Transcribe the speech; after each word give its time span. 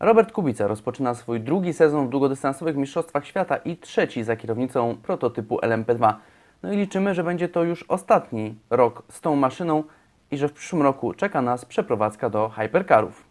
Robert 0.00 0.32
Kubica 0.32 0.66
rozpoczyna 0.66 1.14
swój 1.14 1.40
drugi 1.40 1.72
sezon 1.72 2.06
w 2.06 2.10
długodystansowych 2.10 2.76
Mistrzostwach 2.76 3.26
Świata 3.26 3.56
i 3.56 3.76
trzeci 3.76 4.24
za 4.24 4.36
kierownicą 4.36 4.96
prototypu 5.02 5.56
LMP2. 5.56 6.14
No 6.62 6.72
i 6.72 6.76
liczymy, 6.76 7.14
że 7.14 7.24
będzie 7.24 7.48
to 7.48 7.64
już 7.64 7.84
ostatni 7.88 8.54
rok 8.70 9.02
z 9.10 9.20
tą 9.20 9.36
maszyną 9.36 9.84
i 10.30 10.36
że 10.36 10.48
w 10.48 10.52
przyszłym 10.52 10.82
roku 10.82 11.14
czeka 11.14 11.42
nas 11.42 11.64
przeprowadzka 11.64 12.30
do 12.30 12.48
hypercarów. 12.48 13.25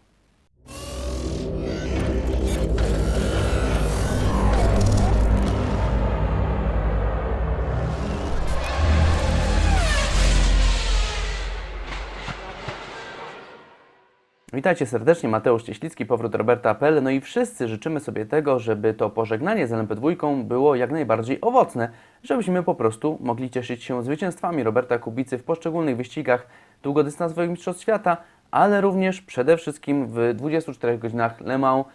Witajcie 14.56 14.86
serdecznie, 14.86 15.28
Mateusz 15.28 15.62
Cieślicki, 15.62 16.06
powrót 16.06 16.34
Roberta 16.34 16.70
Apel. 16.70 17.02
No 17.02 17.10
i 17.10 17.20
wszyscy 17.20 17.68
życzymy 17.68 18.00
sobie 18.00 18.26
tego, 18.26 18.58
żeby 18.58 18.94
to 18.94 19.10
pożegnanie 19.10 19.66
z 19.66 19.70
LMP2 19.70 20.44
było 20.44 20.74
jak 20.74 20.90
najbardziej 20.90 21.40
owocne, 21.40 21.88
żebyśmy 22.22 22.62
po 22.62 22.74
prostu 22.74 23.18
mogli 23.20 23.50
cieszyć 23.50 23.84
się 23.84 24.02
zwycięstwami 24.02 24.62
Roberta 24.62 24.98
Kubicy 24.98 25.38
w 25.38 25.44
poszczególnych 25.44 25.96
wyścigach 25.96 26.46
długodystansowych 26.82 27.50
Mistrzostw 27.50 27.82
Świata, 27.82 28.16
ale 28.50 28.80
również 28.80 29.22
przede 29.22 29.56
wszystkim 29.56 30.06
w 30.06 30.34
24 30.34 30.98
godzinach 30.98 31.40
Le 31.40 31.58
Mans, 31.58 31.86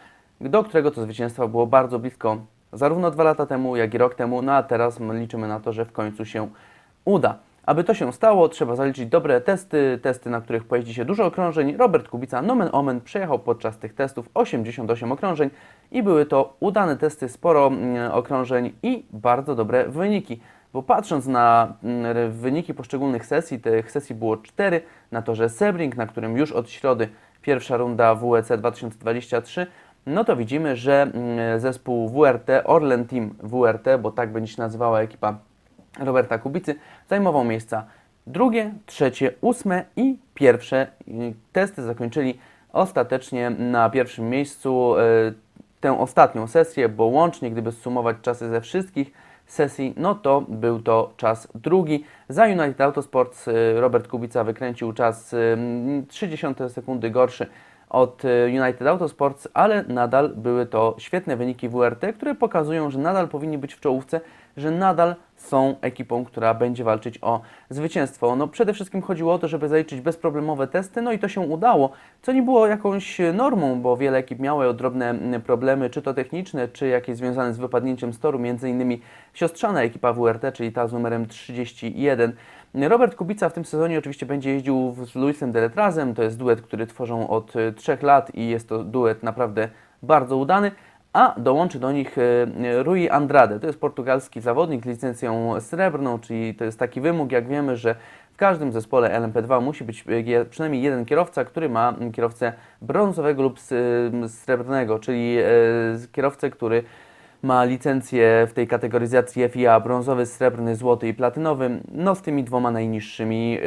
do 0.41 0.63
którego 0.63 0.91
to 0.91 1.01
zwycięstwa 1.01 1.47
było 1.47 1.67
bardzo 1.67 1.99
blisko 1.99 2.37
zarówno 2.73 3.11
dwa 3.11 3.23
lata 3.23 3.45
temu, 3.45 3.75
jak 3.75 3.93
i 3.93 3.97
rok 3.97 4.15
temu, 4.15 4.41
no 4.41 4.53
a 4.53 4.63
teraz 4.63 4.99
liczymy 4.99 5.47
na 5.47 5.59
to, 5.59 5.73
że 5.73 5.85
w 5.85 5.91
końcu 5.91 6.25
się 6.25 6.47
uda. 7.05 7.37
Aby 7.65 7.83
to 7.83 7.93
się 7.93 8.13
stało, 8.13 8.49
trzeba 8.49 8.75
zaliczyć 8.75 9.09
dobre 9.09 9.41
testy, 9.41 9.99
testy, 10.01 10.29
na 10.29 10.41
których 10.41 10.63
pojeździ 10.63 10.93
się 10.93 11.05
dużo 11.05 11.25
okrążeń. 11.25 11.77
Robert 11.77 12.07
Kubica, 12.07 12.41
nomen 12.41 12.69
omen, 12.71 13.01
przejechał 13.01 13.39
podczas 13.39 13.77
tych 13.77 13.93
testów 13.93 14.29
88 14.33 15.11
okrążeń 15.11 15.49
i 15.91 16.03
były 16.03 16.25
to 16.25 16.53
udane 16.59 16.97
testy, 16.97 17.29
sporo 17.29 17.67
mm, 17.67 18.11
okrążeń 18.11 18.73
i 18.83 19.05
bardzo 19.11 19.55
dobre 19.55 19.89
wyniki. 19.89 20.39
Bo 20.73 20.83
patrząc 20.83 21.27
na 21.27 21.73
mm, 21.83 22.31
wyniki 22.31 22.73
poszczególnych 22.73 23.25
sesji, 23.25 23.59
tych 23.59 23.91
sesji 23.91 24.15
było 24.15 24.37
4 24.37 24.81
na 25.11 25.21
torze 25.21 25.49
Sebring, 25.49 25.97
na 25.97 26.07
którym 26.07 26.37
już 26.37 26.51
od 26.51 26.69
środy 26.69 27.09
pierwsza 27.41 27.77
runda 27.77 28.15
WEC 28.15 28.47
2023, 28.57 29.67
no 30.05 30.23
to 30.23 30.35
widzimy, 30.35 30.75
że 30.75 31.01
mm, 31.01 31.59
zespół 31.59 32.09
WRT, 32.09 32.49
Orlen 32.63 33.07
Team 33.07 33.35
WRT, 33.43 33.87
bo 34.01 34.11
tak 34.11 34.31
będzie 34.31 34.53
się 34.53 34.61
nazywała 34.61 35.01
ekipa 35.01 35.50
Roberta 35.99 36.37
Kubicy 36.37 36.75
zajmował 37.09 37.43
miejsca 37.43 37.85
drugie, 38.27 38.73
trzecie, 38.85 39.33
ósme 39.41 39.85
i 39.95 40.17
pierwsze. 40.33 40.87
Testy 41.51 41.83
zakończyli 41.83 42.39
ostatecznie 42.73 43.49
na 43.49 43.89
pierwszym 43.89 44.29
miejscu 44.29 44.97
e, 44.97 45.01
tę 45.81 45.99
ostatnią 45.99 46.47
sesję, 46.47 46.89
bo 46.89 47.05
łącznie, 47.05 47.51
gdyby 47.51 47.71
sumować 47.71 48.17
czasy 48.21 48.49
ze 48.49 48.61
wszystkich 48.61 49.11
sesji, 49.45 49.93
no 49.97 50.15
to 50.15 50.41
był 50.41 50.81
to 50.81 51.13
czas 51.17 51.47
drugi. 51.55 52.05
Za 52.29 52.45
United 52.45 52.81
Autosports 52.81 53.47
e, 53.47 53.81
Robert 53.81 54.07
Kubica 54.07 54.43
wykręcił 54.43 54.93
czas 54.93 55.35
30 56.07 56.47
sekundy 56.69 57.09
gorszy 57.09 57.47
od 57.91 58.25
e, 58.25 58.45
United 58.45 58.87
Autosports, 58.87 59.47
ale 59.53 59.83
nadal 59.83 60.29
były 60.29 60.65
to 60.65 60.95
świetne 60.97 61.37
wyniki 61.37 61.69
WRT, 61.69 62.13
które 62.15 62.35
pokazują, 62.35 62.89
że 62.89 62.99
nadal 62.99 63.27
powinni 63.27 63.57
być 63.57 63.73
w 63.73 63.79
czołówce, 63.79 64.21
że 64.57 64.71
nadal 64.71 65.15
są 65.35 65.75
ekipą, 65.81 66.25
która 66.25 66.53
będzie 66.53 66.83
walczyć 66.83 67.19
o 67.21 67.41
zwycięstwo. 67.69 68.35
No 68.35 68.47
przede 68.47 68.73
wszystkim 68.73 69.01
chodziło 69.01 69.33
o 69.33 69.39
to, 69.39 69.47
żeby 69.47 69.67
zaliczyć 69.67 70.01
bezproblemowe 70.01 70.67
testy, 70.67 71.01
no 71.01 71.11
i 71.11 71.19
to 71.19 71.27
się 71.27 71.41
udało, 71.41 71.91
co 72.21 72.31
nie 72.31 72.41
było 72.41 72.67
jakąś 72.67 73.17
normą, 73.33 73.81
bo 73.81 73.97
wiele 73.97 74.17
ekip 74.17 74.39
miało 74.39 74.73
drobne 74.73 75.39
problemy, 75.45 75.89
czy 75.89 76.01
to 76.01 76.13
techniczne, 76.13 76.67
czy 76.67 76.87
jakieś 76.87 77.17
związane 77.17 77.53
z 77.53 77.57
wypadnięciem 77.57 78.13
z 78.13 78.19
toru, 78.19 78.39
między 78.39 78.69
innymi 78.69 79.01
siostrzana 79.33 79.81
ekipa 79.81 80.13
WRT, 80.13 80.51
czyli 80.53 80.71
ta 80.71 80.87
z 80.87 80.93
numerem 80.93 81.25
31. 81.25 82.33
Robert 82.73 83.15
Kubica 83.15 83.49
w 83.49 83.53
tym 83.53 83.65
sezonie 83.65 83.99
oczywiście 83.99 84.25
będzie 84.25 84.53
jeździł 84.53 84.95
z 85.03 85.15
Luisem 85.15 85.51
Deletrazem, 85.51 86.15
to 86.15 86.23
jest 86.23 86.37
duet, 86.37 86.61
który 86.61 86.87
tworzą 86.87 87.29
od 87.29 87.53
3 87.75 87.97
lat 88.01 88.35
i 88.35 88.49
jest 88.49 88.69
to 88.69 88.83
duet 88.83 89.23
naprawdę 89.23 89.69
bardzo 90.03 90.37
udany 90.37 90.71
a 91.13 91.35
dołączy 91.37 91.79
do 91.79 91.91
nich 91.91 92.17
e, 92.17 92.83
Rui 92.83 93.09
Andrade. 93.09 93.59
To 93.59 93.67
jest 93.67 93.79
portugalski 93.79 94.41
zawodnik 94.41 94.83
z 94.83 94.87
licencją 94.87 95.61
srebrną, 95.61 96.19
czyli 96.19 96.55
to 96.55 96.65
jest 96.65 96.79
taki 96.79 97.01
wymóg, 97.01 97.31
jak 97.31 97.47
wiemy, 97.47 97.77
że 97.77 97.95
w 98.33 98.37
każdym 98.37 98.71
zespole 98.71 99.19
LMP2 99.19 99.61
musi 99.61 99.83
być 99.83 100.05
e, 100.07 100.45
przynajmniej 100.45 100.81
jeden 100.81 101.05
kierowca, 101.05 101.45
który 101.45 101.69
ma 101.69 101.93
kierowcę 102.13 102.53
brązowego 102.81 103.43
lub 103.43 103.59
srebrnego, 104.27 104.99
czyli 104.99 105.37
e, 105.37 105.43
kierowcę, 106.11 106.49
który 106.49 106.83
ma 107.43 107.63
licencję 107.63 108.47
w 108.49 108.53
tej 108.53 108.67
kategoryzacji 108.67 109.49
FIA 109.49 109.79
brązowy, 109.79 110.25
srebrny, 110.25 110.75
złoty 110.75 111.07
i 111.07 111.13
platynowy, 111.13 111.81
no 111.91 112.15
z 112.15 112.21
tymi 112.21 112.43
dwoma 112.43 112.71
najniższymi 112.71 113.57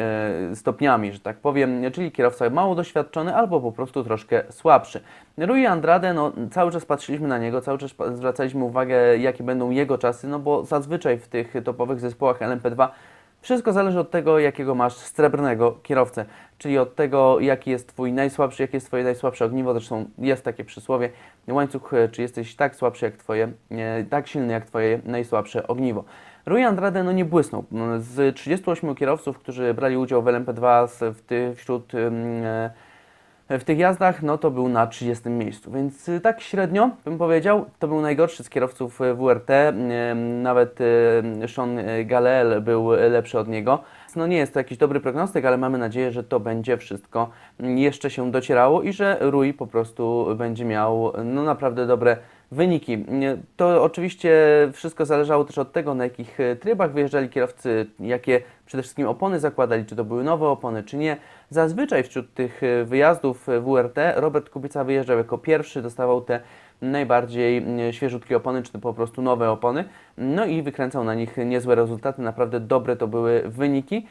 e, 0.51 0.57
stopniami, 0.57 1.13
że 1.13 1.21
tak 1.21 1.37
powiem, 1.37 1.83
czyli 1.93 2.13
kierowca 2.13 2.51
mało 2.51 2.75
doświadczony 2.75 3.37
albo 3.37 3.61
po 3.61 3.73
prostu 3.73 4.05
troszkę 4.05 4.43
słabszy. 4.51 5.01
Rui 5.39 5.67
Andrade, 5.67 6.15
no 6.15 6.33
cały 6.51 6.73
czas 6.73 6.85
patrzyliśmy 6.85 7.29
na 7.29 7.39
niego, 7.39 7.61
cały 7.61 7.79
czas 7.79 7.95
zwracaliśmy 8.15 8.65
uwagę, 8.65 9.19
jakie 9.19 9.45
będą 9.45 9.71
jego 9.71 9.99
czasy, 9.99 10.29
no 10.29 10.39
bo 10.39 10.65
zazwyczaj 10.65 11.19
w 11.19 11.29
tych 11.29 11.55
topowych 11.65 12.01
zespołach 12.01 12.41
LMP2 12.41 12.89
wszystko 13.45 13.73
zależy 13.73 14.01
od 14.01 14.11
tego, 14.11 14.39
jakiego 14.39 14.75
masz 14.75 14.95
srebrnego 14.95 15.79
kierowcę, 15.83 16.25
czyli 16.59 16.79
od 16.79 16.95
tego, 16.95 17.41
jaki 17.41 17.71
jest 17.71 17.89
Twój 17.89 18.13
najsłabszy, 18.13 18.63
jakie 18.63 18.77
jest 18.77 18.87
Twoje 18.87 19.05
najsłabsze 19.05 19.45
ogniwo. 19.45 19.73
Zresztą 19.73 20.05
jest 20.19 20.45
takie 20.45 20.65
przysłowie, 20.65 21.11
łańcuch, 21.49 21.95
e, 21.95 22.09
czy 22.09 22.23
jesteś 22.23 22.57
tak 22.57 22.77
słabszy 22.77 23.05
jak 23.05 23.17
Twoje, 23.17 23.53
tak 24.11 24.29
silny 24.29 24.53
jak 24.53 24.67
Twoje 24.67 25.01
najsłabsze 25.05 25.67
ogniwo. 25.67 26.05
Rui 26.47 26.63
Andrade 26.63 27.03
no 27.03 27.13
nie 27.13 27.25
błysnął. 27.25 27.65
Z 27.99 28.37
38 28.37 28.95
kierowców, 28.95 29.39
którzy 29.39 29.75
brali 29.75 29.97
udział 29.97 30.23
w 30.23 30.27
LMP2 30.27 30.89
w 31.15 31.23
ty, 31.23 31.53
wśród 31.57 31.93
e, 31.95 32.71
w 33.51 33.65
tych 33.65 33.79
jazdach, 33.79 34.23
no 34.23 34.39
to 34.39 34.51
był 34.51 34.69
na 34.69 34.87
30 34.87 35.29
miejscu, 35.29 35.71
więc 35.73 36.09
y, 36.09 36.21
tak 36.21 36.41
średnio 36.41 36.91
bym 37.05 37.19
powiedział, 37.19 37.65
to 37.79 37.89
był 37.89 38.01
najgorszy 38.01 38.45
z 38.45 38.51
kierowców 38.51 39.01
y, 39.01 39.15
WRT, 39.15 39.49
nawet 40.43 40.81
y, 40.81 41.49
Sean 41.49 41.79
Galel 42.05 42.63
był 42.63 42.91
lepszy 42.91 43.39
od 43.39 43.49
niego. 43.49 43.79
No 44.17 44.27
nie 44.27 44.37
jest 44.37 44.53
to 44.53 44.61
jakiś 44.61 44.79
dobry 44.79 45.01
prognostyk, 45.01 45.45
ale 45.45 45.57
mamy 45.57 45.79
nadzieję, 45.79 46.13
że 46.13 46.25
to 46.25 46.41
będzie 46.41 46.77
wszystko 46.77 47.31
jeszcze 47.61 48.11
się 48.11 48.31
docierało 48.31 48.83
i 48.83 48.93
że 48.93 49.19
Rui 49.21 49.55
po 49.55 49.67
prostu 49.67 50.27
będzie 50.37 50.65
miał 50.65 51.13
no 51.25 51.43
naprawdę 51.43 51.87
dobre 51.87 52.17
wyniki. 52.53 53.05
To 53.57 53.83
oczywiście 53.83 54.33
wszystko 54.73 55.07
zależało 55.07 55.45
też 55.45 55.59
od 55.59 55.73
tego, 55.73 55.95
na 55.95 56.05
jakich 56.05 56.39
trybach 56.61 56.93
wyjeżdżali 56.93 57.29
kierowcy, 57.29 57.87
jakie 58.01 58.41
przede 58.67 58.83
wszystkim 58.83 59.09
opony 59.09 59.41
zakładali, 59.41 59.85
czy 59.85 59.97
to 59.97 60.05
były 60.05 60.25
nowe 60.25 60.49
opony, 60.49 60.83
czy 60.83 60.97
nie. 60.97 61.17
Zazwyczaj 61.51 62.03
wśród 62.03 62.35
tych 62.35 62.63
e, 62.63 62.85
wyjazdów 62.85 63.49
e, 63.49 63.61
WRT 63.61 63.99
Robert 64.17 64.51
Kubica 64.51 64.85
wyjeżdżał 64.85 65.19
jako 65.19 65.39
pierwszy, 65.39 65.83
dostawał 65.83 66.21
te 66.21 66.41
najbardziej 66.83 67.65
świeżutkie 67.91 68.37
opony, 68.37 68.63
czy 68.63 68.79
po 68.79 68.95
prostu 68.95 69.23
nowe 69.23 69.51
opony, 69.51 69.85
no 70.19 70.47
i 70.47 70.63
wykręcał 70.63 71.05
na 71.05 71.15
nich 71.15 71.37
niezłe 71.47 71.75
rezultaty, 71.75 72.23
naprawdę 72.23 72.61
dobre 72.61 72.97
to 72.97 73.07
były 73.07 73.43
wyniki. 73.47 74.07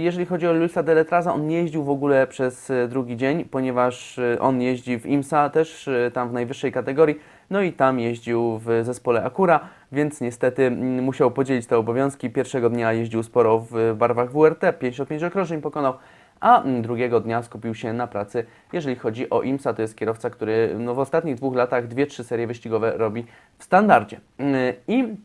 Jeżeli 0.00 0.26
chodzi 0.26 0.48
o 0.48 0.52
Luisa 0.52 0.82
Deletraza, 0.82 1.34
on 1.34 1.46
nie 1.46 1.56
jeździł 1.56 1.84
w 1.84 1.90
ogóle 1.90 2.26
przez 2.26 2.70
e, 2.70 2.88
drugi 2.88 3.16
dzień, 3.16 3.44
ponieważ 3.44 4.20
on 4.40 4.62
jeździ 4.62 4.98
w 4.98 5.06
IMSA 5.06 5.50
też, 5.50 5.90
tam 6.12 6.28
w 6.28 6.32
najwyższej 6.32 6.72
kategorii, 6.72 7.16
no 7.50 7.62
i 7.62 7.72
tam 7.72 8.00
jeździł 8.00 8.58
w 8.58 8.80
zespole 8.82 9.24
Akura, 9.24 9.60
więc 9.92 10.20
niestety 10.20 10.66
mm, 10.66 11.04
musiał 11.04 11.30
podzielić 11.30 11.66
te 11.66 11.78
obowiązki. 11.78 12.30
Pierwszego 12.30 12.70
dnia 12.70 12.92
jeździł 12.92 13.22
sporo 13.22 13.66
w 13.70 13.94
barwach 13.96 14.32
WRT, 14.32 14.78
55 14.78 15.22
okrążeń 15.22 15.60
pokonał, 15.60 15.94
a 16.40 16.62
mm, 16.62 16.82
drugiego 16.82 17.20
dnia 17.20 17.42
skupił 17.42 17.74
się 17.74 17.92
na 17.92 18.06
pracy, 18.06 18.44
jeżeli 18.72 18.96
chodzi 18.96 19.30
o 19.30 19.42
IMSA. 19.42 19.74
To 19.74 19.82
jest 19.82 19.96
kierowca, 19.96 20.30
który 20.30 20.76
no, 20.78 20.94
w 20.94 20.98
ostatnich 20.98 21.34
dwóch 21.34 21.54
latach 21.54 21.88
dwie, 21.88 22.06
trzy 22.06 22.24
serie 22.24 22.46
wyścigowe 22.46 22.92
robi 22.96 23.24
w 23.58 23.64
standardzie. 23.64 24.20
Mm, 24.38 24.74
I 24.88 25.16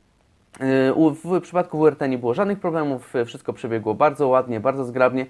w 1.23 1.41
przypadku 1.41 1.79
WRT 1.79 2.09
nie 2.09 2.17
było 2.17 2.33
żadnych 2.33 2.59
problemów, 2.59 3.13
wszystko 3.25 3.53
przebiegło 3.53 3.93
bardzo 3.93 4.27
ładnie, 4.27 4.59
bardzo 4.59 4.85
zgrabnie. 4.85 5.25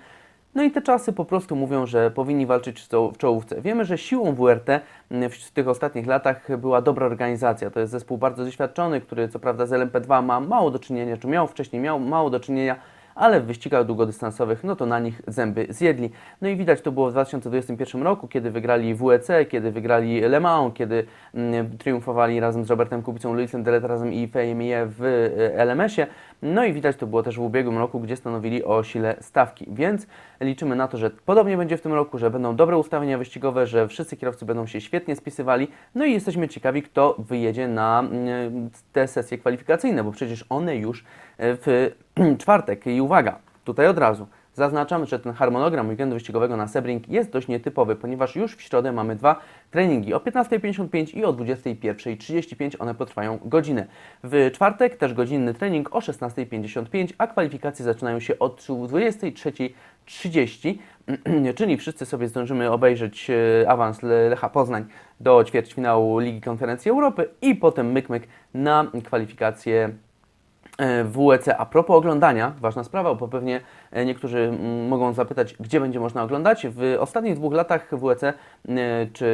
No 0.55 0.63
i 0.63 0.71
te 0.71 0.81
czasy 0.81 1.13
po 1.13 1.25
prostu 1.25 1.55
mówią, 1.55 1.85
że 1.85 2.11
powinni 2.11 2.45
walczyć 2.45 2.87
w 3.13 3.17
czołówce. 3.17 3.61
Wiemy, 3.61 3.85
że 3.85 3.97
siłą 3.97 4.35
WRT 4.35 4.81
w 5.29 5.51
tych 5.51 5.67
ostatnich 5.67 6.07
latach 6.07 6.57
była 6.57 6.81
dobra 6.81 7.05
organizacja. 7.05 7.69
To 7.69 7.79
jest 7.79 7.91
zespół 7.91 8.17
bardzo 8.17 8.45
doświadczony, 8.45 9.01
który 9.01 9.29
co 9.29 9.39
prawda 9.39 9.65
z 9.65 9.71
LMP2 9.71 10.23
ma 10.23 10.39
mało 10.39 10.71
do 10.71 10.79
czynienia, 10.79 11.17
czy 11.17 11.27
miał 11.27 11.47
wcześniej 11.47 11.81
miał 11.81 11.99
mało 11.99 12.29
do 12.29 12.39
czynienia, 12.39 12.75
ale 13.19 13.41
w 13.41 13.45
wyścigach 13.45 13.85
długodystansowych, 13.85 14.63
no 14.63 14.75
to 14.75 14.85
na 14.85 14.99
nich 14.99 15.21
zęby 15.27 15.67
zjedli. 15.69 16.09
No 16.41 16.49
i 16.49 16.55
widać 16.55 16.81
to 16.81 16.91
było 16.91 17.09
w 17.09 17.11
2021 17.11 18.03
roku, 18.03 18.27
kiedy 18.27 18.51
wygrali 18.51 18.95
WEC, 18.95 19.27
kiedy 19.49 19.71
wygrali 19.71 20.21
Le 20.21 20.39
Mans, 20.39 20.73
kiedy 20.73 21.05
mm, 21.33 21.77
triumfowali 21.77 22.39
razem 22.39 22.65
z 22.65 22.69
Robertem 22.69 23.01
Kubicą, 23.01 23.33
Luisem 23.33 23.63
Deletrazem 23.63 24.13
i 24.13 24.27
Fejmie 24.27 24.85
w 24.85 25.03
e, 25.03 25.65
LMS-ie. 25.65 26.07
No 26.41 26.65
i 26.65 26.73
widać 26.73 26.95
to 26.95 27.07
było 27.07 27.23
też 27.23 27.37
w 27.37 27.41
ubiegłym 27.41 27.77
roku, 27.77 27.99
gdzie 27.99 28.15
stanowili 28.15 28.63
o 28.63 28.83
sile 28.83 29.15
stawki, 29.21 29.65
więc 29.69 30.07
liczymy 30.41 30.75
na 30.75 30.87
to, 30.87 30.97
że 30.97 31.09
podobnie 31.09 31.57
będzie 31.57 31.77
w 31.77 31.81
tym 31.81 31.93
roku, 31.93 32.17
że 32.17 32.29
będą 32.29 32.55
dobre 32.55 32.77
ustawienia 32.77 33.17
wyścigowe, 33.17 33.67
że 33.67 33.87
wszyscy 33.87 34.17
kierowcy 34.17 34.45
będą 34.45 34.67
się 34.67 34.81
świetnie 34.81 35.15
spisywali, 35.15 35.67
no 35.95 36.05
i 36.05 36.13
jesteśmy 36.13 36.47
ciekawi, 36.47 36.83
kto 36.83 37.15
wyjedzie 37.17 37.67
na 37.67 37.99
mm, 37.99 38.69
te 38.93 39.07
sesje 39.07 39.37
kwalifikacyjne, 39.37 40.03
bo 40.03 40.11
przecież 40.11 40.45
one 40.49 40.75
już 40.75 41.01
e, 41.01 41.03
w 41.37 41.91
czwartek. 42.41 42.87
I 42.87 43.01
uwaga, 43.01 43.39
tutaj 43.63 43.87
od 43.87 43.97
razu, 43.97 44.27
Zaznaczam, 44.59 45.05
że 45.05 45.19
ten 45.19 45.33
harmonogram 45.33 45.89
weekendu 45.89 46.15
wyścigowego 46.15 46.57
na 46.57 46.67
Sebring 46.67 47.09
jest 47.09 47.31
dość 47.31 47.47
nietypowy, 47.47 47.95
ponieważ 47.95 48.35
już 48.35 48.55
w 48.55 48.61
środę 48.61 48.91
mamy 48.91 49.15
dwa 49.15 49.39
treningi 49.71 50.13
o 50.13 50.17
15.55 50.17 51.17
i 51.17 51.25
o 51.25 51.33
21.35. 51.33 52.75
One 52.79 52.95
potrwają 52.95 53.39
godzinę. 53.45 53.85
W 54.23 54.49
czwartek 54.53 54.97
też 54.97 55.13
godzinny 55.13 55.53
trening 55.53 55.95
o 55.95 55.99
16.55, 55.99 57.13
a 57.17 57.27
kwalifikacje 57.27 57.85
zaczynają 57.85 58.19
się 58.19 58.39
od 58.39 58.61
23.30, 58.61 60.75
czyli 61.57 61.77
wszyscy 61.77 62.05
sobie 62.05 62.27
zdążymy 62.27 62.71
obejrzeć 62.71 63.29
e, 63.29 63.33
awans 63.69 64.03
Lecha 64.03 64.49
Poznań 64.49 64.85
do 65.19 65.43
ćwierćfinału 65.43 66.19
Ligi 66.19 66.41
Konferencji 66.41 66.91
Europy 66.91 67.29
i 67.41 67.55
potem 67.55 67.93
myk-myk 67.93 68.21
na 68.53 68.91
kwalifikacje 69.05 69.93
E, 70.79 71.03
WEC. 71.03 71.47
A 71.57 71.65
propos 71.65 71.95
oglądania, 71.95 72.53
ważna 72.59 72.83
sprawa, 72.83 73.15
bo 73.15 73.27
pewnie 73.27 73.61
niektórzy 74.05 74.39
mm, 74.39 74.87
mogą 74.87 75.13
zapytać, 75.13 75.55
gdzie 75.59 75.79
będzie 75.79 75.99
można 75.99 76.23
oglądać. 76.23 76.67
W 76.69 76.97
ostatnich 76.99 77.35
dwóch 77.35 77.53
latach 77.53 77.99
WEC 77.99 78.23
e, 78.23 78.33
czy 79.13 79.25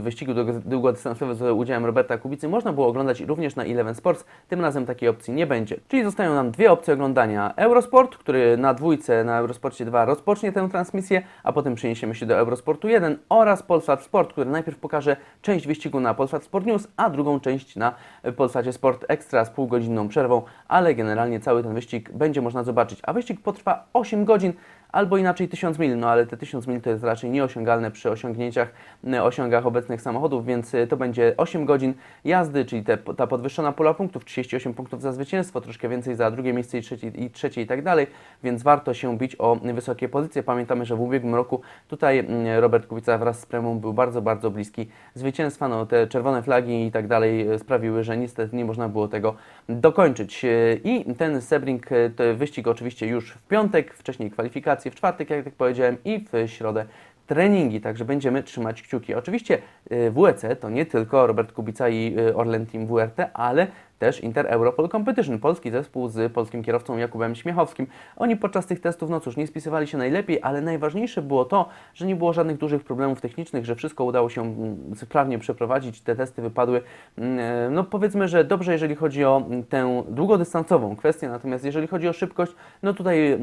wyścigu 0.00 0.32
długodystansowym 0.64 1.34
z 1.34 1.42
udziałem 1.42 1.84
Roberta 1.86 2.18
Kubicy 2.18 2.48
można 2.48 2.72
było 2.72 2.86
oglądać 2.86 3.20
również 3.20 3.56
na 3.56 3.64
Eleven 3.64 3.94
Sports. 3.94 4.24
Tym 4.48 4.60
razem 4.60 4.86
takiej 4.86 5.08
opcji 5.08 5.34
nie 5.34 5.46
będzie. 5.46 5.76
Czyli 5.88 6.04
zostają 6.04 6.34
nam 6.34 6.50
dwie 6.50 6.72
opcje 6.72 6.94
oglądania. 6.94 7.54
Eurosport, 7.56 8.16
który 8.16 8.56
na 8.56 8.74
dwójce 8.74 9.24
na 9.24 9.38
Eurosporcie 9.38 9.84
2 9.84 10.04
rozpocznie 10.04 10.52
tę 10.52 10.68
transmisję, 10.70 11.22
a 11.44 11.52
potem 11.52 11.74
przeniesiemy 11.74 12.14
się 12.14 12.26
do 12.26 12.36
Eurosportu 12.36 12.88
1 12.88 13.18
oraz 13.28 13.62
Polsat 13.62 14.02
Sport, 14.02 14.32
który 14.32 14.50
najpierw 14.50 14.78
pokaże 14.78 15.16
część 15.42 15.66
wyścigu 15.66 16.00
na 16.00 16.14
Polsat 16.14 16.44
Sport 16.44 16.66
News, 16.66 16.88
a 16.96 17.10
drugą 17.10 17.40
część 17.40 17.76
na 17.76 17.94
Polsacie 18.36 18.72
Sport 18.72 19.04
Extra 19.08 19.44
z 19.44 19.50
półgodzinną 19.50 20.08
przerwą, 20.08 20.42
ale 20.68 20.94
generalnie 20.94 21.40
cały 21.40 21.62
ten 21.62 21.74
wyścig 21.74 22.12
będzie 22.12 22.42
można 22.42 22.62
zobaczyć. 22.62 22.98
A 23.02 23.12
wyścig 23.12 23.40
potrwa 23.40 23.84
8 23.92 23.99
godzin, 24.24 24.56
albo 24.92 25.18
inaczej 25.18 25.48
1000 25.48 25.78
mil, 25.78 25.98
no 25.98 26.08
ale 26.08 26.26
te 26.26 26.36
1000 26.36 26.66
mil 26.66 26.80
to 26.80 26.90
jest 26.90 27.04
raczej 27.04 27.30
nieosiągalne 27.30 27.90
przy 27.90 28.10
osiągnięciach, 28.10 28.72
e, 29.12 29.24
osiągach 29.24 29.66
obecnych 29.66 30.02
samochodów, 30.02 30.46
więc 30.46 30.74
e, 30.74 30.86
to 30.86 30.96
będzie 30.96 31.34
8 31.36 31.64
godzin 31.64 31.94
jazdy, 32.24 32.64
czyli 32.64 32.82
te, 32.84 32.96
ta 32.98 33.26
podwyższona 33.26 33.72
pula 33.72 33.94
punktów, 33.94 34.24
38 34.24 34.74
punktów 34.74 35.02
za 35.02 35.12
zwycięstwo, 35.12 35.60
troszkę 35.60 35.88
więcej 35.88 36.14
za 36.14 36.30
drugie 36.30 36.52
miejsce 36.52 36.78
i 36.78 36.82
trzecie 36.82 37.08
i, 37.08 37.30
trzecie 37.30 37.62
i 37.62 37.66
tak 37.66 37.82
dalej, 37.82 38.06
więc 38.42 38.62
warto 38.62 38.94
się 38.94 39.18
bić 39.18 39.36
o 39.38 39.56
wysokie 39.56 40.08
pozycje. 40.08 40.42
Pamiętamy, 40.42 40.84
że 40.84 40.96
w 40.96 41.00
ubiegłym 41.00 41.34
roku 41.34 41.60
tutaj 41.88 42.26
Robert 42.60 42.86
Kubica 42.86 43.18
wraz 43.18 43.40
z 43.40 43.46
Premium 43.46 43.80
był 43.80 43.92
bardzo, 43.92 44.22
bardzo 44.22 44.50
bliski 44.50 44.88
zwycięstwa, 45.14 45.68
no 45.68 45.86
te 45.86 46.06
czerwone 46.06 46.42
flagi 46.42 46.86
i 46.86 46.92
tak 46.92 47.06
dalej 47.06 47.48
e, 47.48 47.58
sprawiły, 47.58 48.04
że 48.04 48.16
niestety 48.16 48.56
nie 48.56 48.64
można 48.64 48.88
było 48.88 49.08
tego 49.08 49.34
dokończyć. 49.68 50.46
I 50.84 51.14
ten 51.18 51.40
Sebring, 51.40 51.86
wyścig 52.34 52.68
oczywiście 52.68 53.06
już 53.06 53.32
w 53.32 53.48
piątek, 53.48 53.94
wcześniej 53.94 54.30
w 54.88 54.94
czwartek, 54.94 55.30
jak 55.30 55.44
tak 55.44 55.54
powiedziałem, 55.54 55.96
i 56.04 56.24
w 56.32 56.48
środę 56.50 56.84
treningi, 57.26 57.80
także 57.80 58.04
będziemy 58.04 58.42
trzymać 58.42 58.82
kciuki. 58.82 59.14
Oczywiście 59.14 59.58
y, 59.92 60.10
WEC 60.10 60.60
to 60.60 60.70
nie 60.70 60.86
tylko 60.86 61.26
Robert 61.26 61.52
Kubica 61.52 61.88
i 61.88 62.14
y, 62.18 62.36
Orlen 62.36 62.66
Team 62.66 62.86
WRT, 62.86 63.30
ale 63.34 63.66
też 64.00 64.20
Inter 64.20 64.46
Europol 64.46 64.88
Competition, 64.88 65.38
polski 65.38 65.70
zespół 65.70 66.08
z 66.08 66.32
polskim 66.32 66.62
kierowcą 66.62 66.96
Jakubem 66.96 67.34
Śmiechowskim. 67.34 67.86
Oni 68.16 68.36
podczas 68.36 68.66
tych 68.66 68.80
testów, 68.80 69.10
no 69.10 69.20
cóż, 69.20 69.36
nie 69.36 69.46
spisywali 69.46 69.86
się 69.86 69.98
najlepiej, 69.98 70.38
ale 70.42 70.60
najważniejsze 70.60 71.22
było 71.22 71.44
to, 71.44 71.68
że 71.94 72.06
nie 72.06 72.16
było 72.16 72.32
żadnych 72.32 72.56
dużych 72.56 72.84
problemów 72.84 73.20
technicznych, 73.20 73.64
że 73.64 73.74
wszystko 73.74 74.04
udało 74.04 74.28
się 74.30 74.42
mm, 74.42 74.96
sprawnie 74.96 75.38
przeprowadzić, 75.38 76.00
te 76.00 76.16
testy 76.16 76.42
wypadły, 76.42 76.82
mm, 77.18 77.38
e, 77.38 77.70
no 77.70 77.84
powiedzmy, 77.84 78.28
że 78.28 78.44
dobrze, 78.44 78.72
jeżeli 78.72 78.94
chodzi 78.94 79.24
o 79.24 79.42
mm, 79.46 79.64
tę 79.64 80.02
długodystansową 80.08 80.96
kwestię, 80.96 81.28
natomiast 81.28 81.64
jeżeli 81.64 81.86
chodzi 81.86 82.08
o 82.08 82.12
szybkość, 82.12 82.52
no 82.82 82.94
tutaj 82.94 83.32
e, 83.32 83.38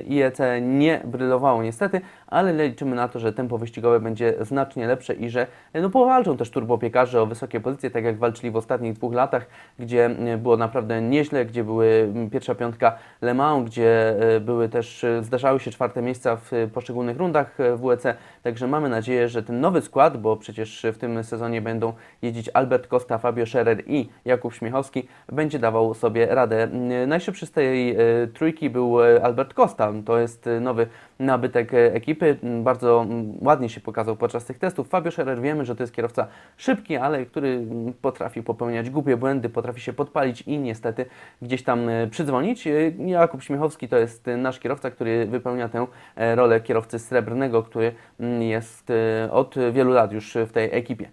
IEC 0.00 0.38
nie 0.62 1.00
brylowało 1.04 1.62
niestety, 1.62 2.00
ale 2.26 2.68
liczymy 2.68 2.96
na 2.96 3.08
to, 3.08 3.18
że 3.18 3.32
tempo 3.32 3.58
wyścigowe 3.58 4.00
będzie 4.00 4.34
znacznie 4.40 4.86
lepsze 4.86 5.14
i 5.14 5.30
że 5.30 5.46
no 5.74 5.90
powalczą 5.90 6.36
też 6.36 6.50
turbopiekarze 6.50 7.22
o 7.22 7.26
wysokie 7.26 7.60
pozycje, 7.60 7.90
tak 7.90 8.04
jak 8.04 8.18
walczyli 8.18 8.50
w 8.50 8.56
ostatnich 8.56 8.92
dwóch 8.92 9.12
latach, 9.14 9.46
gdzie 9.78 9.89
e, 9.98 10.36
było 10.38 10.56
naprawdę 10.56 11.02
nieźle, 11.02 11.46
gdzie 11.46 11.64
były 11.64 12.12
pierwsza 12.32 12.54
piątka 12.54 12.98
Le 13.22 13.34
Mans, 13.34 13.70
gdzie 13.70 14.16
e, 14.36 14.40
były 14.40 14.68
też, 14.68 15.04
e, 15.04 15.22
zdarzały 15.22 15.60
się 15.60 15.70
czwarte 15.70 16.02
miejsca 16.02 16.36
w 16.36 16.50
poszczególnych 16.74 17.16
rundach 17.16 17.56
WEC, 17.76 18.02
także 18.42 18.66
mamy 18.66 18.88
nadzieję, 18.88 19.28
że 19.28 19.42
ten 19.42 19.60
nowy 19.60 19.82
skład, 19.82 20.16
bo 20.16 20.36
przecież 20.36 20.86
w 20.92 20.98
tym 20.98 21.24
sezonie 21.24 21.62
będą 21.62 21.92
jeździć 22.22 22.50
Albert 22.54 22.86
Costa, 22.86 23.18
Fabio 23.18 23.46
Scherer 23.46 23.82
i 23.86 24.08
Jakub 24.24 24.54
Śmiechowski, 24.54 25.08
będzie 25.32 25.58
dawał 25.58 25.94
sobie 25.94 26.26
radę. 26.26 26.68
Najszybszy 27.06 27.46
z 27.46 27.50
tej 27.50 27.96
trójki 28.34 28.70
był 28.70 28.98
Albert 29.22 29.54
Costa, 29.54 29.92
to 30.04 30.18
jest 30.18 30.48
nowy 30.60 30.86
nabytek 31.20 31.74
ekipy, 31.74 32.36
bardzo 32.62 33.06
ładnie 33.40 33.68
się 33.68 33.80
pokazał 33.80 34.16
podczas 34.16 34.44
tych 34.44 34.58
testów. 34.58 34.88
Fabio 34.88 35.10
Scherer 35.10 35.40
wiemy, 35.40 35.64
że 35.64 35.76
to 35.76 35.82
jest 35.82 35.94
kierowca 35.94 36.26
szybki, 36.56 36.96
ale 36.96 37.26
który 37.26 37.66
potrafi 38.02 38.42
popełniać 38.42 38.90
głupie 38.90 39.16
błędy, 39.16 39.48
potrafi 39.48 39.80
się 39.80 39.92
podpalić 39.92 40.42
i 40.42 40.58
niestety 40.58 41.06
gdzieś 41.42 41.62
tam 41.62 41.88
e, 41.88 42.06
przydzwonić. 42.06 42.66
E, 42.66 42.70
Jakub 43.06 43.42
Śmiechowski 43.42 43.88
to 43.88 43.98
jest 43.98 44.28
e, 44.28 44.36
nasz 44.36 44.58
kierowca, 44.58 44.90
który 44.90 45.26
wypełnia 45.26 45.68
tę 45.68 45.86
rolę 46.16 46.60
kierowcy 46.60 46.98
srebrnego, 46.98 47.62
który 47.62 47.92
mm, 48.20 48.42
jest 48.42 48.92
od 49.30 49.54
wielu 49.72 49.92
lat 49.92 50.12
już 50.12 50.36
w 50.46 50.52
tej 50.52 50.68
ekipie. 50.72 51.08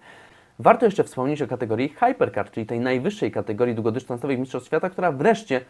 Warto 0.60 0.86
jeszcze 0.86 1.04
wspomnieć 1.04 1.42
o 1.42 1.48
kategorii 1.48 1.90
Hypercar, 1.90 2.52
czyli 2.52 2.66
tej 2.66 2.80
najwyższej 2.80 3.32
kategorii 3.32 3.76
długodystansowych 3.76 4.40
mistrzostw 4.40 4.68
świata, 4.68 4.90
która 4.90 5.12
wreszcie 5.12 5.62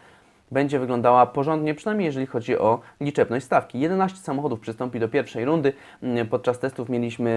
będzie 0.50 0.78
wyglądała 0.78 1.26
porządnie, 1.26 1.74
przynajmniej 1.74 2.06
jeżeli 2.06 2.26
chodzi 2.26 2.58
o 2.58 2.80
liczebność 3.00 3.46
stawki. 3.46 3.80
11 3.80 4.18
samochodów 4.18 4.60
przystąpi 4.60 5.00
do 5.00 5.08
pierwszej 5.08 5.44
rundy. 5.44 5.72
Mm, 6.02 6.26
podczas 6.28 6.58
testów 6.58 6.88
mieliśmy 6.88 7.28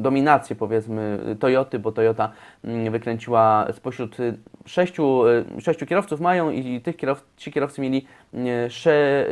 dominację, 0.00 0.56
powiedzmy, 0.56 1.18
Toyoty, 1.40 1.78
bo 1.78 1.92
Toyota 1.92 2.32
mm, 2.64 2.92
wykręciła 2.92 3.66
spośród 3.72 4.20
y, 4.20 4.38
sześciu, 4.66 5.26
y, 5.58 5.60
sześciu 5.60 5.86
kierowców 5.86 6.20
mają 6.20 6.50
i 6.50 6.80
tych 6.80 6.96
kierow, 6.96 7.24
ci 7.36 7.52
kierowcy 7.52 7.80
mieli 7.80 8.06
y, 8.34 8.70
sze, 8.70 9.26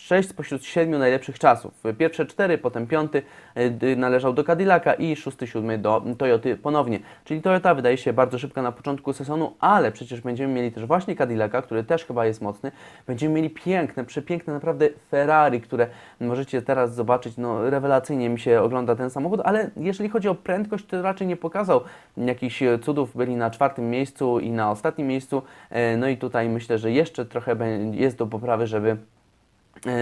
6 0.00 0.28
spośród 0.28 0.64
7 0.64 0.98
najlepszych 0.98 1.38
czasów. 1.38 1.82
Pierwsze 1.98 2.26
4, 2.26 2.58
potem 2.58 2.86
piąty 2.86 3.22
e, 3.54 3.96
należał 3.96 4.32
do 4.32 4.44
Cadillaca 4.44 4.94
i 4.94 5.16
szósty, 5.16 5.46
siódmy 5.46 5.78
do 5.78 6.02
Toyoty 6.18 6.56
ponownie. 6.56 7.00
Czyli 7.24 7.42
Toyota 7.42 7.74
wydaje 7.74 7.96
się 7.96 8.12
bardzo 8.12 8.38
szybka 8.38 8.62
na 8.62 8.72
początku 8.72 9.12
sezonu, 9.12 9.54
ale 9.60 9.92
przecież 9.92 10.20
będziemy 10.20 10.54
mieli 10.54 10.72
też 10.72 10.86
właśnie 10.86 11.16
Cadillaca, 11.16 11.62
który 11.62 11.84
też 11.84 12.04
chyba 12.04 12.26
jest 12.26 12.42
mocny. 12.42 12.72
Będziemy 13.06 13.34
mieli 13.34 13.50
piękne, 13.50 14.04
przepiękne 14.04 14.52
naprawdę 14.52 14.88
Ferrari, 15.10 15.60
które 15.60 15.86
możecie 16.20 16.62
teraz 16.62 16.94
zobaczyć. 16.94 17.36
No 17.36 17.70
rewelacyjnie 17.70 18.28
mi 18.28 18.40
się 18.40 18.60
ogląda 18.60 18.96
ten 18.96 19.10
samochód, 19.10 19.40
ale 19.44 19.70
jeżeli 19.76 20.10
chodzi 20.10 20.28
o 20.28 20.34
prędkość, 20.34 20.86
to 20.86 21.02
raczej 21.02 21.26
nie 21.26 21.36
pokazał 21.36 21.80
jakichś 22.16 22.62
cudów. 22.82 23.16
Byli 23.16 23.36
na 23.36 23.50
czwartym 23.50 23.90
miejscu 23.90 24.40
i 24.40 24.50
na 24.50 24.70
ostatnim 24.70 25.06
miejscu. 25.06 25.42
E, 25.70 25.96
no 25.96 26.08
i 26.08 26.16
tutaj 26.16 26.48
myślę, 26.48 26.78
że 26.78 26.92
jeszcze 26.92 27.26
trochę 27.26 27.56
jest 27.92 28.16
do 28.16 28.26
poprawy, 28.26 28.66
żeby 28.66 28.96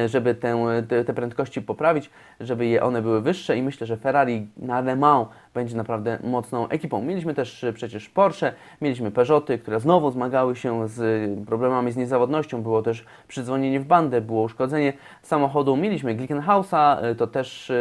żeby 0.06 0.34
tę, 0.34 0.66
te, 0.88 1.04
te, 1.04 1.14
prędkości 1.14 1.62
poprawić, 1.62 2.10
żeby 2.40 2.66
je 2.66 2.82
one 2.82 3.02
były 3.02 3.20
wyższe 3.20 3.56
i 3.56 3.62
myślę, 3.62 3.86
że 3.86 3.96
Ferrari 3.96 4.46
na 4.56 4.80
Le 4.80 4.96
Mans 4.96 5.28
będzie 5.54 5.76
naprawdę 5.76 6.18
mocną 6.24 6.68
ekipą. 6.68 7.02
Mieliśmy 7.02 7.34
też 7.34 7.64
e, 7.64 7.72
przecież 7.72 8.08
Porsche, 8.08 8.52
mieliśmy 8.80 9.10
Peugeoty, 9.10 9.58
które 9.58 9.80
znowu 9.80 10.10
zmagały 10.10 10.56
się 10.56 10.88
z 10.88 11.30
problemami 11.46 11.92
z 11.92 11.96
niezawodnością, 11.96 12.62
było 12.62 12.82
też 12.82 13.04
przydzwonienie 13.28 13.80
w 13.80 13.84
bandę, 13.84 14.20
było 14.20 14.42
uszkodzenie 14.42 14.92
samochodu, 15.22 15.76
mieliśmy 15.76 16.14
Glickenhausa, 16.14 16.98
e, 17.00 17.14
to 17.14 17.26
też 17.26 17.72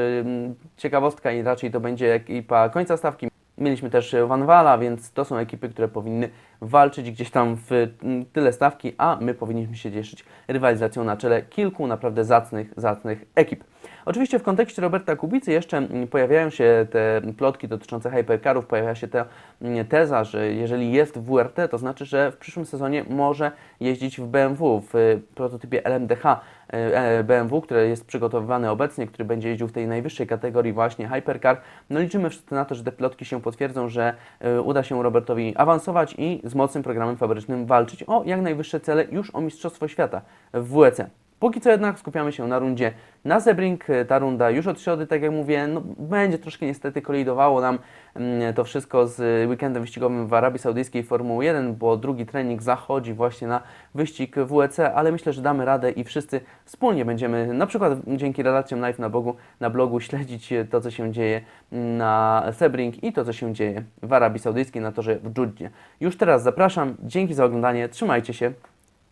ciekawostka 0.78 1.32
i 1.32 1.42
raczej 1.42 1.72
to 1.72 1.80
będzie 1.80 2.14
ekipa 2.14 2.70
końca 2.70 2.98
stawki. 2.98 3.37
Mieliśmy 3.58 3.90
też 3.90 4.16
Van 4.28 4.46
Wala, 4.46 4.78
więc 4.78 5.12
to 5.12 5.26
są 5.26 5.38
ekipy, 5.38 5.70
które 5.70 5.88
powinny 5.88 6.30
walczyć 6.62 7.12
gdzieś 7.12 7.32
tam 7.32 7.58
w 7.70 7.88
tyle 8.34 8.54
stawki, 8.54 8.94
a 8.98 9.18
my 9.22 9.34
powinniśmy 9.34 9.76
się 9.76 9.92
cieszyć 9.92 10.26
rywalizacją 10.48 11.04
na 11.04 11.18
czele 11.18 11.42
kilku 11.42 11.88
naprawdę 11.88 12.26
zacnych, 12.26 12.74
zacnych 12.78 13.26
ekip. 13.36 13.64
Oczywiście 14.06 14.40
w 14.40 14.44
kontekście 14.44 14.82
Roberta 14.82 15.16
Kubicy 15.16 15.52
jeszcze 15.52 15.78
mm, 15.78 16.08
pojawiają 16.08 16.50
się 16.50 16.88
te 16.92 17.22
plotki 17.38 17.68
dotyczące 17.68 18.10
hypercarów, 18.12 18.66
pojawia 18.66 18.96
się 18.96 19.08
ta 19.08 19.26
mm, 19.62 19.88
teza, 19.88 20.24
że 20.24 20.54
jeżeli 20.54 20.92
jest 20.92 21.18
w 21.18 21.26
WRT, 21.26 21.68
to 21.72 21.78
znaczy, 21.78 22.06
że 22.06 22.32
w 22.32 22.38
przyszłym 22.38 22.66
sezonie 22.66 23.06
może 23.10 23.52
jeździć 23.80 24.22
w 24.22 24.26
BMW, 24.26 24.82
w 24.82 24.96
y, 24.96 25.22
prototypie 25.36 25.86
LMDH 25.86 26.26
y, 26.26 26.76
e, 26.76 27.24
BMW, 27.24 27.62
który 27.62 27.90
jest 27.90 28.06
przygotowywany 28.06 28.70
obecnie, 28.70 29.08
który 29.08 29.26
będzie 29.26 29.50
jeździł 29.50 29.68
w 29.68 29.72
tej 29.72 29.88
najwyższej 29.88 30.28
kategorii 30.28 30.74
właśnie 30.74 31.08
hypercar. 31.08 31.62
No 31.90 32.00
liczymy 32.00 32.30
wszyscy 32.30 32.56
na 32.56 32.66
to, 32.66 32.76
że 32.76 32.84
te 32.84 32.92
plotki 32.92 33.26
się 33.26 33.42
potwierdzą, 33.42 33.90
że 33.90 34.14
y, 34.46 34.62
uda 34.62 34.84
się 34.84 35.04
Robertowi 35.04 35.54
awansować 35.58 36.16
i 36.18 36.42
z 36.44 36.56
mocnym 36.56 36.84
programem 36.84 37.18
fabrycznym 37.18 37.66
walczyć 37.66 38.04
o 38.08 38.24
jak 38.26 38.42
najwyższe 38.42 38.80
cele 38.80 39.06
już 39.12 39.36
o 39.36 39.42
Mistrzostwo 39.42 39.88
Świata 39.88 40.22
w 40.54 40.74
WEC. 40.74 41.02
Póki 41.40 41.62
co 41.62 41.70
jednak 41.70 42.00
skupiamy 42.00 42.32
się 42.32 42.48
na 42.48 42.60
rundzie 42.60 42.92
na 43.26 43.40
Sebring. 43.40 43.86
Ta 44.08 44.20
runda 44.20 44.50
już 44.50 44.68
od 44.68 44.82
środy, 44.82 45.08
tak 45.08 45.22
jak 45.22 45.32
mówię, 45.32 45.68
no, 45.68 45.82
będzie 45.98 46.38
troszkę 46.38 46.66
niestety 46.66 47.02
kolidowało 47.02 47.62
nam 47.62 47.80
mm, 48.16 48.54
to 48.54 48.64
wszystko 48.64 49.08
z 49.08 49.48
weekendem 49.50 49.84
wyścigowym 49.84 50.28
w 50.28 50.34
Arabii 50.34 50.60
Saudyjskiej 50.60 51.04
Formuły 51.04 51.46
1, 51.46 51.76
bo 51.76 51.98
drugi 51.98 52.26
trening 52.26 52.62
zachodzi 52.64 53.14
właśnie 53.14 53.48
na 53.48 53.62
wyścig 53.96 54.36
WEC, 54.36 54.80
ale 54.80 55.12
myślę, 55.12 55.34
że 55.34 55.42
damy 55.42 55.66
radę 55.66 55.92
i 55.92 56.04
wszyscy 56.04 56.42
wspólnie 56.66 57.06
będziemy, 57.06 57.54
na 57.54 57.68
przykład 57.68 57.94
dzięki 58.08 58.44
relacjom 58.44 58.80
live 58.80 59.00
na, 59.00 59.10
blogu, 59.10 59.36
na 59.60 59.70
blogu, 59.70 60.00
śledzić 60.00 60.54
to, 60.70 60.82
co 60.82 60.92
się 60.92 61.12
dzieje 61.12 61.42
na 61.72 62.44
Sebring 62.52 63.04
i 63.04 63.14
to, 63.14 63.26
co 63.26 63.34
się 63.34 63.54
dzieje 63.54 63.84
w 64.04 64.14
Arabii 64.14 64.40
Saudyjskiej 64.40 64.82
na 64.82 64.92
torze 64.92 65.16
w 65.16 65.34
Dżuddzie. 65.34 65.70
Już 66.00 66.18
teraz 66.18 66.44
zapraszam, 66.44 66.96
dzięki 67.04 67.34
za 67.34 67.46
oglądanie, 67.46 67.90
trzymajcie 67.90 68.34
się, 68.34 68.52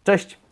cześć! 0.03 0.44